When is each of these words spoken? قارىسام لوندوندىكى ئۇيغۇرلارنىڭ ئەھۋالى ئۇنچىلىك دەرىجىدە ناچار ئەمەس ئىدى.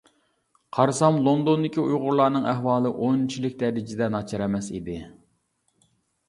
قارىسام 0.77 1.19
لوندوندىكى 1.27 1.83
ئۇيغۇرلارنىڭ 1.83 2.47
ئەھۋالى 2.53 2.93
ئۇنچىلىك 3.01 3.59
دەرىجىدە 3.61 4.09
ناچار 4.17 4.45
ئەمەس 4.47 4.73
ئىدى. 4.81 4.99